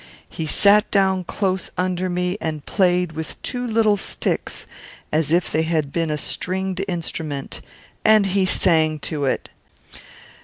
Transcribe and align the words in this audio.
He 0.29 0.47
sat 0.47 0.89
down 0.89 1.25
close 1.25 1.69
under 1.77 2.09
me, 2.09 2.35
and 2.41 2.65
played 2.65 3.11
with 3.11 3.39
two 3.43 3.67
little 3.67 3.97
sticks 3.97 4.65
as 5.11 5.31
if 5.31 5.51
they 5.51 5.61
had 5.61 5.93
been 5.93 6.09
a 6.09 6.17
stringed 6.17 6.83
instrument; 6.87 7.61
and 8.03 8.25
he 8.25 8.47
sang 8.47 8.97
to 9.01 9.25
it. 9.25 9.49